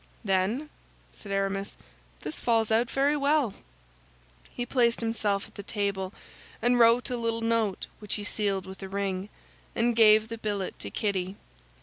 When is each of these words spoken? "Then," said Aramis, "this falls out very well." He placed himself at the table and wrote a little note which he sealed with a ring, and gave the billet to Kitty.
"Then," 0.25 0.71
said 1.11 1.31
Aramis, 1.31 1.77
"this 2.21 2.39
falls 2.39 2.71
out 2.71 2.89
very 2.89 3.15
well." 3.15 3.53
He 4.49 4.65
placed 4.65 4.99
himself 4.99 5.45
at 5.47 5.53
the 5.53 5.61
table 5.61 6.11
and 6.59 6.79
wrote 6.79 7.11
a 7.11 7.17
little 7.17 7.41
note 7.41 7.85
which 7.99 8.15
he 8.15 8.23
sealed 8.23 8.65
with 8.65 8.81
a 8.81 8.89
ring, 8.89 9.29
and 9.75 9.95
gave 9.95 10.27
the 10.29 10.39
billet 10.39 10.79
to 10.79 10.89
Kitty. 10.89 11.35